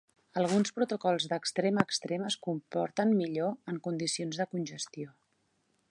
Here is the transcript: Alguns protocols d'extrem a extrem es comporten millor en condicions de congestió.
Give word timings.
Alguns 0.41 0.71
protocols 0.77 1.27
d'extrem 1.33 1.77
a 1.81 1.83
extrem 1.89 2.25
es 2.29 2.39
comporten 2.47 3.15
millor 3.21 3.55
en 3.75 3.79
condicions 3.89 4.41
de 4.43 4.49
congestió. 4.57 5.15